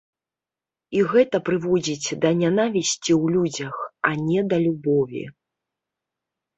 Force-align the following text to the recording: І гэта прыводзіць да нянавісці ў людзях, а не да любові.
І 0.99 1.03
гэта 1.11 1.41
прыводзіць 1.49 2.17
да 2.25 2.29
нянавісці 2.41 3.11
ў 3.21 3.25
людзях, 3.37 3.75
а 4.13 4.15
не 4.27 4.41
да 4.53 4.57
любові. 4.69 5.23